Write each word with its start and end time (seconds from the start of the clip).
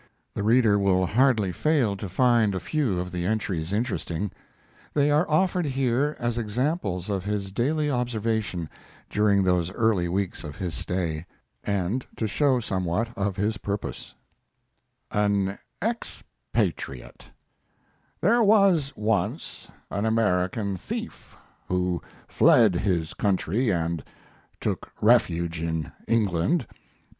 The 0.33 0.41
reader 0.41 0.79
will 0.79 1.05
hardly 1.05 1.51
fail 1.51 1.95
to 1.97 2.09
find 2.09 2.55
a 2.55 2.59
few 2.59 2.97
of 2.97 3.11
the 3.11 3.23
entries 3.27 3.71
interesting. 3.71 4.31
They 4.95 5.11
are 5.11 5.29
offered 5.29 5.65
here 5.65 6.15
as 6.17 6.39
examples 6.39 7.07
of 7.07 7.23
his 7.23 7.51
daily 7.51 7.91
observation 7.91 8.67
during 9.11 9.43
those 9.43 9.71
early 9.71 10.09
weeks 10.09 10.43
of 10.43 10.55
his 10.55 10.73
stay, 10.73 11.27
and 11.63 12.03
to 12.15 12.27
show 12.27 12.59
somewhat 12.59 13.15
of 13.15 13.35
his 13.35 13.59
purpose: 13.59 14.15
AN 15.11 15.59
EXPATRIATE 15.83 17.25
There 18.21 18.41
was 18.41 18.93
once 18.95 19.69
an 19.91 20.07
American 20.07 20.77
thief 20.77 21.35
who 21.67 22.01
fled 22.27 22.73
his 22.73 23.13
country 23.13 23.71
and 23.71 24.03
took 24.59 24.91
refuge 24.99 25.61
in 25.61 25.91
England. 26.07 26.65